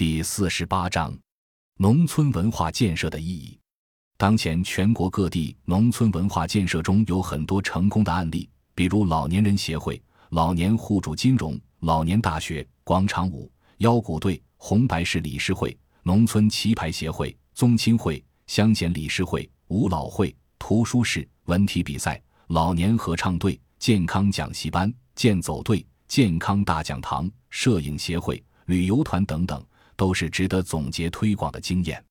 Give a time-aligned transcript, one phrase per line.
[0.00, 1.14] 第四十八章：
[1.76, 3.58] 农村文化建设的意义。
[4.16, 29.62] 当前全国各地农村文化建设中有很多成功的案例，比如老年人协会、老年互助金融、老年大学、广场舞、腰鼓队、红白事理事会、农村棋牌协会、宗亲会、乡贤理事会、舞蹈会、图书室、文体比赛、老年合唱队、健康讲习班、健走队、健康大讲堂、摄影协会、旅游团等等，
[30.00, 32.02] 都是值得总结推广的经验。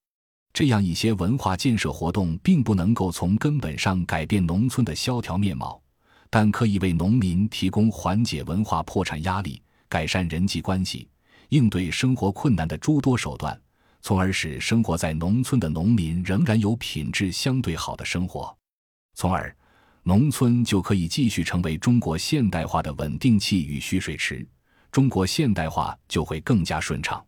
[0.53, 5.81] 这样一些文化建设活动，并不能够从根本上改变农村的萧条面貌，
[6.29, 11.07] 但可以为农民提供缓解文化破产压力、改善人际关系、
[11.47, 13.59] 应对生活困难的诸多手段，
[14.03, 18.55] 从而使生活在农村的农民仍然有品质相对好的生活，
[19.15, 19.55] 从而，
[20.03, 24.47] 农村就可以继续成为中国现代化的稳定器与蓄水池，
[24.91, 27.25] 中国现代化就会更加顺畅。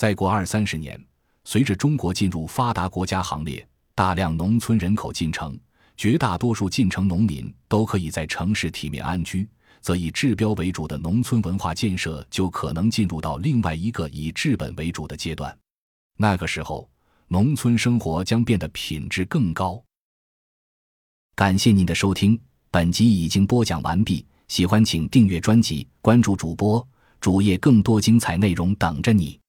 [0.00, 0.98] 再过二三十年。
[1.44, 5.60] 随着中国进入发达国家行列，大量农村人口进城，
[5.94, 9.46] 绝大多数进城农民都可以在城市体面安居，
[9.82, 15.54] 则以治标为主的农村文化建设就可能进入到另外一个以治本为主的阶段。
[16.16, 16.88] 那个时候，
[17.28, 19.82] 农村生活将变得品质更高。
[21.34, 22.40] 感谢您的收听，
[22.70, 24.24] 本集已经播讲完毕。
[24.48, 26.86] 喜欢请订阅专辑，关注主播
[27.20, 29.39] 主页，更多精彩内容等着你。